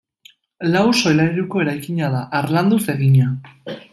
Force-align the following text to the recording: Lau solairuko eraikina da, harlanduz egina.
Lau 0.75 0.81
solairuko 1.01 1.61
eraikina 1.65 2.11
da, 2.15 2.23
harlanduz 2.39 2.83
egina. 2.97 3.31